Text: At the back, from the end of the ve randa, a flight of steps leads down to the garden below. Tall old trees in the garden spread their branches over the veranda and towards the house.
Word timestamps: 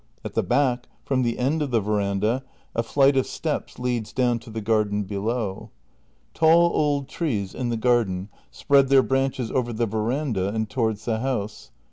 At 0.25 0.33
the 0.33 0.41
back, 0.41 0.87
from 1.05 1.21
the 1.21 1.37
end 1.37 1.61
of 1.61 1.69
the 1.69 1.79
ve 1.79 1.91
randa, 1.91 2.43
a 2.73 2.81
flight 2.81 3.15
of 3.15 3.27
steps 3.27 3.77
leads 3.77 4.11
down 4.11 4.39
to 4.39 4.49
the 4.49 4.59
garden 4.59 5.03
below. 5.03 5.69
Tall 6.33 6.71
old 6.73 7.07
trees 7.07 7.53
in 7.53 7.69
the 7.69 7.77
garden 7.77 8.29
spread 8.49 8.87
their 8.89 9.03
branches 9.03 9.51
over 9.51 9.71
the 9.71 9.85
veranda 9.85 10.47
and 10.47 10.67
towards 10.67 11.05
the 11.05 11.19
house. 11.19 11.69